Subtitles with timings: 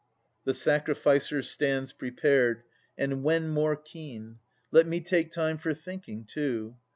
[0.45, 2.63] The sacrificer stands prepared,—
[2.97, 4.39] and when More keen?
[4.71, 6.75] Let me take time for thinking, too